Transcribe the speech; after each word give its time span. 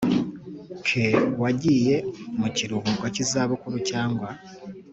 Ke 0.85 1.05
wagiye 1.41 1.95
mu 2.39 2.47
kiruhuko 2.55 3.03
cy 3.13 3.21
izabukuru 3.23 3.77
cyangwa 3.89 4.29